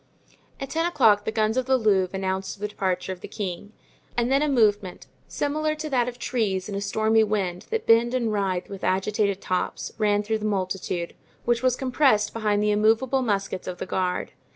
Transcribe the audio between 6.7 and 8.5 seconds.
a stormy wind that bend and